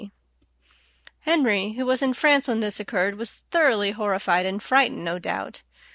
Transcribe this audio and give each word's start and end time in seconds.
Henry, 1.27 1.73
who 1.73 1.85
was 1.85 2.01
in 2.01 2.15
France 2.15 2.47
when 2.47 2.59
this 2.59 2.79
occurred, 2.79 3.19
was 3.19 3.43
thoroughly 3.51 3.91
horrified 3.91 4.47
and 4.47 4.63
frightened, 4.63 5.05
no 5.05 5.19
doubt. 5.19 5.61